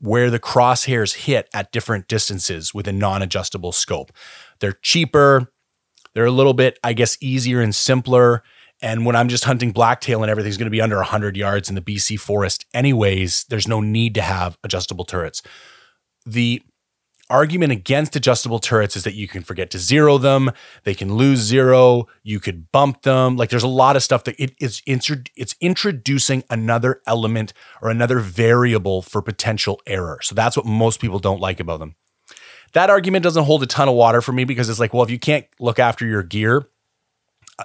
[0.00, 4.12] where the crosshairs hit at different distances with a non adjustable scope.
[4.60, 5.52] They're cheaper,
[6.14, 8.42] they're a little bit, I guess, easier and simpler.
[8.82, 11.74] And when I'm just hunting blacktail and everything's going to be under 100 yards in
[11.74, 15.42] the BC forest, anyways, there's no need to have adjustable turrets.
[16.26, 16.62] The
[17.30, 20.50] argument against adjustable turrets is that you can forget to zero them,
[20.84, 23.36] they can lose zero, you could bump them.
[23.36, 28.18] Like there's a lot of stuff that it is it's introducing another element or another
[28.18, 30.18] variable for potential error.
[30.22, 31.94] So that's what most people don't like about them.
[32.72, 35.10] That argument doesn't hold a ton of water for me because it's like, well, if
[35.10, 36.68] you can't look after your gear,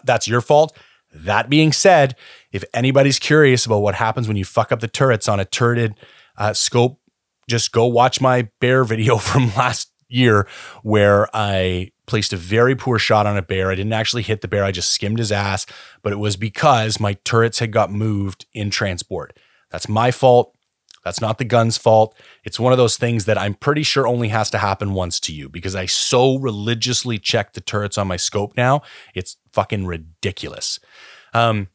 [0.04, 0.78] that's your fault.
[1.12, 2.16] That being said,
[2.52, 5.96] if anybody's curious about what happens when you fuck up the turrets on a turreted
[6.38, 6.99] uh, scope
[7.50, 10.48] just go watch my bear video from last year
[10.84, 13.72] where I placed a very poor shot on a bear.
[13.72, 15.66] I didn't actually hit the bear, I just skimmed his ass,
[16.02, 19.38] but it was because my turrets had got moved in transport.
[19.70, 20.56] That's my fault.
[21.06, 22.16] That's not the gun's fault.
[22.44, 25.34] It's one of those things that I'm pretty sure only has to happen once to
[25.34, 28.82] you because I so religiously check the turrets on my scope now.
[29.16, 30.80] It's fucking ridiculous.
[31.34, 31.70] Um,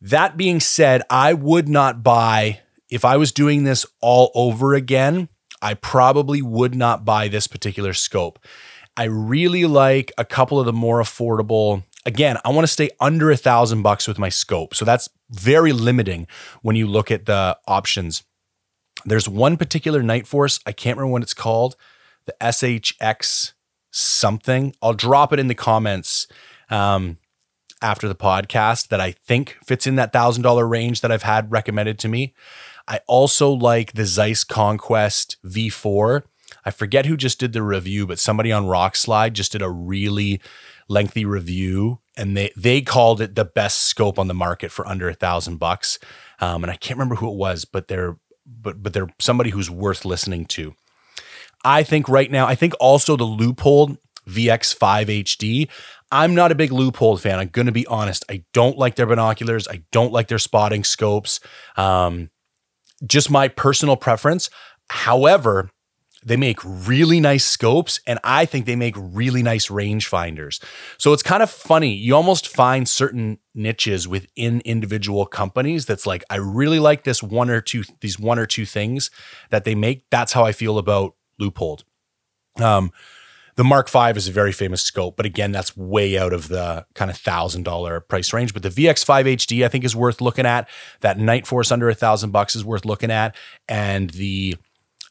[0.00, 5.28] that being said, I would not buy if I was doing this all over again,
[5.62, 8.38] I probably would not buy this particular scope.
[8.96, 11.82] I really like a couple of the more affordable.
[12.06, 14.74] Again, I want to stay under a thousand bucks with my scope.
[14.74, 16.26] So that's very limiting
[16.62, 18.22] when you look at the options.
[19.04, 21.76] There's one particular Nightforce, I can't remember what it's called,
[22.26, 23.52] the SHX
[23.90, 24.74] something.
[24.82, 26.26] I'll drop it in the comments
[26.70, 27.18] um,
[27.84, 31.52] after the podcast that I think fits in that thousand dollar range that I've had
[31.52, 32.34] recommended to me.
[32.88, 36.22] I also like the Zeiss Conquest V4.
[36.64, 40.40] I forget who just did the review, but somebody on Rokslide just did a really
[40.88, 45.08] lengthy review, and they they called it the best scope on the market for under
[45.08, 45.98] a thousand bucks.
[46.40, 48.16] Um, and I can't remember who it was, but they're
[48.46, 50.74] but but they're somebody who's worth listening to.
[51.66, 55.68] I think right now, I think also the Leupold VX5 HD.
[56.14, 57.40] I'm not a big Leupold fan.
[57.40, 58.24] I'm going to be honest.
[58.30, 59.66] I don't like their binoculars.
[59.66, 61.40] I don't like their spotting scopes.
[61.76, 62.30] Um,
[63.04, 64.48] just my personal preference.
[64.90, 65.70] However,
[66.24, 70.62] they make really nice scopes and I think they make really nice rangefinders.
[70.98, 71.92] So it's kind of funny.
[71.92, 77.50] You almost find certain niches within individual companies that's like, I really like this one
[77.50, 79.10] or two, these one or two things
[79.50, 80.04] that they make.
[80.10, 81.82] That's how I feel about Leupold.
[82.60, 82.92] Um,
[83.56, 86.86] the Mark V is a very famous scope, but again, that's way out of the
[86.94, 88.52] kind of thousand dollar price range.
[88.52, 90.68] But the VX5 HD, I think, is worth looking at.
[91.00, 93.36] That Nightforce under a thousand bucks is worth looking at,
[93.68, 94.56] and the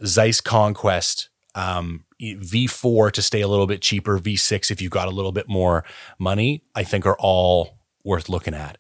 [0.06, 5.12] Zeiss Conquest Um, V4 to stay a little bit cheaper, V6 if you've got a
[5.12, 5.84] little bit more
[6.18, 8.78] money, I think are all worth looking at.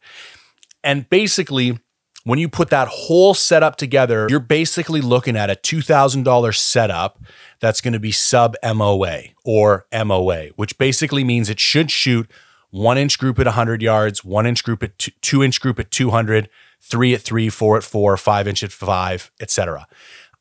[0.83, 1.79] And basically,
[2.23, 7.19] when you put that whole setup together, you're basically looking at a $2,000 setup
[7.59, 12.29] that's going to be sub MOA or MOA, which basically means it should shoot
[12.69, 15.91] one inch group at 100 yards, one inch group at two, two inch group at
[15.91, 16.49] 200,
[16.81, 19.85] three at three, four at four, five inch at five, etc.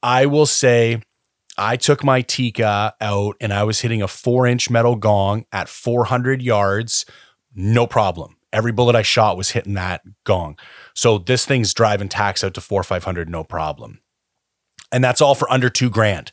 [0.03, 1.03] I will say
[1.59, 5.69] I took my Tikka out and I was hitting a four inch metal gong at
[5.69, 7.07] 400 yards,
[7.55, 8.37] no problem.
[8.53, 10.59] Every bullet I shot was hitting that gong.
[10.95, 14.01] So this thing's driving tacks out to four, 500, no problem.
[14.91, 16.33] And that's all for under two grand.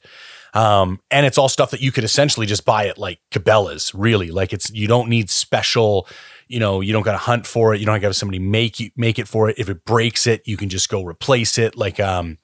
[0.54, 4.32] Um, and it's all stuff that you could essentially just buy at like Cabela's, really.
[4.32, 6.08] Like it's, you don't need special,
[6.48, 7.80] you know, you don't got to hunt for it.
[7.80, 9.60] You don't have to have somebody make you make it for it.
[9.60, 11.78] If it breaks it, you can just go replace it.
[11.78, 12.40] Like, um,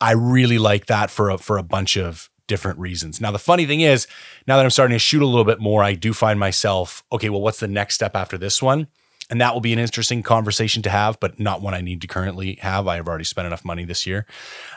[0.00, 3.20] I really like that for a, for a bunch of different reasons.
[3.20, 4.06] Now, the funny thing is,
[4.46, 7.30] now that I'm starting to shoot a little bit more, I do find myself, okay,
[7.30, 8.88] well, what's the next step after this one?
[9.30, 12.06] And that will be an interesting conversation to have, but not one I need to
[12.06, 12.86] currently have.
[12.86, 14.26] I have already spent enough money this year,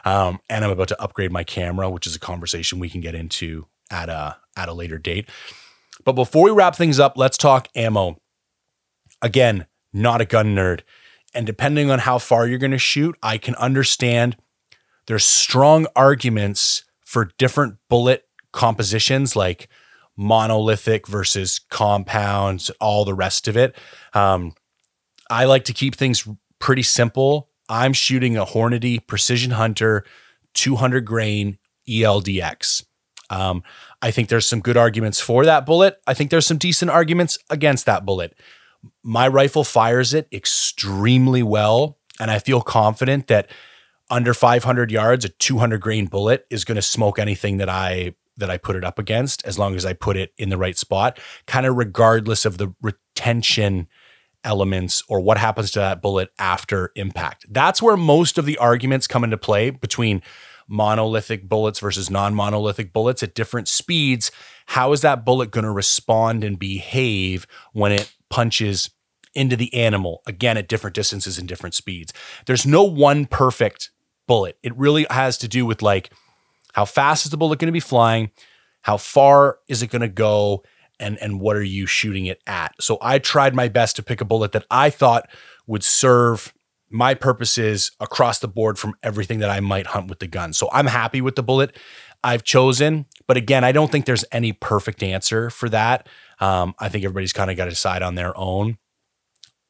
[0.06, 3.16] um, and I'm about to upgrade my camera, which is a conversation we can get
[3.16, 5.30] into at a at a later date.
[6.04, 8.22] But before we wrap things up, let's talk ammo.
[9.22, 10.82] Again, not a gun nerd,
[11.34, 14.38] and depending on how far you're going to shoot, I can understand
[15.08, 19.70] there's strong arguments for different bullet compositions, like
[20.18, 23.76] monolithic versus compounds, all the rest of it.
[24.14, 24.54] Um,
[25.30, 26.28] I like to keep things
[26.60, 27.50] pretty simple.
[27.70, 30.04] I'm shooting a Hornady Precision Hunter
[30.56, 32.84] 200 grain ELDX.
[33.30, 33.64] Um,
[34.02, 36.00] I think there's some good arguments for that bullet.
[36.08, 38.40] I think there's some decent arguments against that bullet.
[39.04, 43.50] My rifle fires it extremely well, and I feel confident that
[44.10, 48.50] under 500 yards, a 200 grain bullet is going to smoke anything that I that
[48.50, 51.20] I put it up against, as long as I put it in the right spot,
[51.46, 53.88] kind of regardless of the retention
[54.44, 57.46] elements or what happens to that bullet after impact.
[57.50, 60.22] That's where most of the arguments come into play between
[60.68, 64.32] monolithic bullets versus non monolithic bullets at different speeds.
[64.68, 68.90] How is that bullet going to respond and behave when it punches
[69.34, 72.14] into the animal, again, at different distances and different speeds?
[72.46, 73.92] There's no one perfect
[74.28, 74.58] bullet.
[74.62, 76.12] It really has to do with like,
[76.78, 78.30] how fast is the bullet going to be flying?
[78.84, 80.64] How far is it going to go?
[81.00, 82.76] And, and what are you shooting it at?
[82.80, 85.28] So I tried my best to pick a bullet that I thought
[85.66, 86.54] would serve
[86.92, 90.54] my purposes across the board from everything that I might hunt with the gun.
[90.54, 91.76] So I'm happy with the bullet
[92.24, 93.08] I've chosen.
[93.26, 96.08] But again, I don't think there's any perfect answer for that.
[96.40, 98.78] Um, I think everybody's kind of got to decide on their own.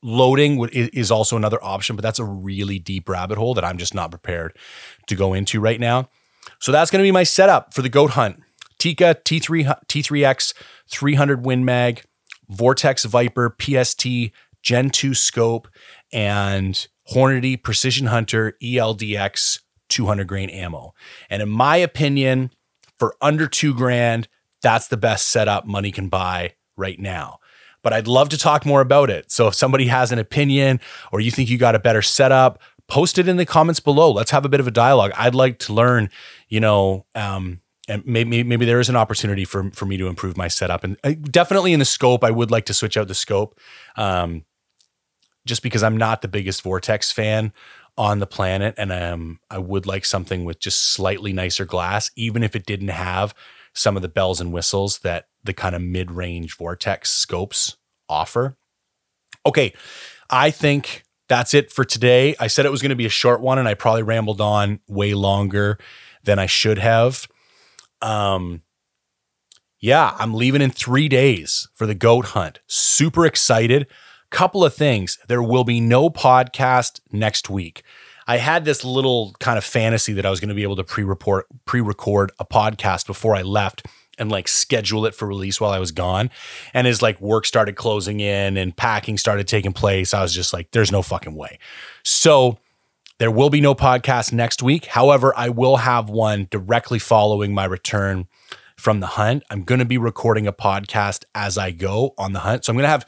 [0.03, 3.95] Loading is also another option, but that's a really deep rabbit hole that I'm just
[3.95, 4.57] not prepared
[5.07, 6.09] to go into right now.
[6.59, 8.41] So that's going to be my setup for the goat hunt.
[8.79, 10.53] Tikka T3 T3X
[10.89, 12.03] 300 Win Mag,
[12.49, 14.07] Vortex Viper PST
[14.61, 15.67] Gen 2 scope,
[16.11, 20.93] and Hornady Precision Hunter ELDX 200 grain ammo.
[21.29, 22.51] And in my opinion,
[22.97, 24.27] for under two grand,
[24.61, 27.39] that's the best setup money can buy right now.
[27.83, 29.31] But I'd love to talk more about it.
[29.31, 30.81] So if somebody has an opinion
[31.11, 34.11] or you think you got a better setup, post it in the comments below.
[34.11, 35.11] Let's have a bit of a dialogue.
[35.15, 36.09] I'd like to learn,
[36.47, 40.35] you know, um, and maybe maybe there is an opportunity for for me to improve
[40.35, 43.15] my setup, and uh, definitely in the scope, I would like to switch out the
[43.15, 43.59] scope,
[43.95, 44.43] um,
[45.45, 47.53] just because I'm not the biggest Vortex fan
[47.97, 52.43] on the planet, and um, I would like something with just slightly nicer glass, even
[52.43, 53.33] if it didn't have
[53.73, 57.77] some of the bells and whistles that the kind of mid range Vortex scopes
[58.09, 58.57] offer.
[59.45, 59.73] Okay,
[60.29, 62.35] I think that's it for today.
[62.39, 64.79] I said it was going to be a short one, and I probably rambled on
[64.87, 65.77] way longer
[66.23, 67.27] than I should have.
[68.01, 68.61] Um,
[69.79, 72.59] yeah, I'm leaving in three days for the goat hunt.
[72.67, 73.87] Super excited.
[74.29, 75.17] Couple of things.
[75.27, 77.83] There will be no podcast next week.
[78.27, 80.83] I had this little kind of fantasy that I was going to be able to
[80.83, 83.85] pre-report, pre-record a podcast before I left
[84.17, 86.29] and like schedule it for release while I was gone.
[86.73, 90.53] And as like work started closing in and packing started taking place, I was just
[90.53, 91.59] like, there's no fucking way.
[92.03, 92.57] So
[93.19, 94.85] there will be no podcast next week.
[94.85, 98.27] However, I will have one directly following my return
[98.75, 99.43] from the hunt.
[99.49, 102.65] I'm going to be recording a podcast as I go on the hunt.
[102.65, 103.07] So I'm going to have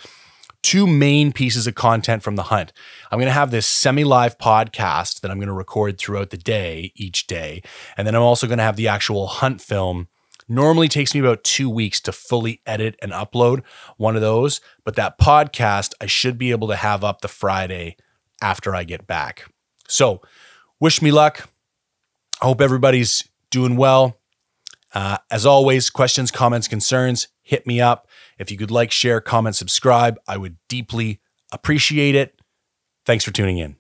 [0.62, 2.74] two main pieces of content from the hunt.
[3.12, 6.38] I'm going to have this semi live podcast that I'm going to record throughout the
[6.38, 7.62] day, each day.
[7.95, 10.07] And then I'm also going to have the actual hunt film
[10.49, 13.61] Normally takes me about two weeks to fully edit and upload
[13.97, 17.95] one of those, but that podcast I should be able to have up the Friday
[18.41, 19.45] after I get back.
[19.87, 20.21] So,
[20.79, 21.49] wish me luck.
[22.41, 24.19] I hope everybody's doing well.
[24.93, 28.07] Uh, as always, questions, comments, concerns, hit me up.
[28.39, 31.21] If you could like, share, comment, subscribe, I would deeply
[31.51, 32.41] appreciate it.
[33.05, 33.78] Thanks for tuning in.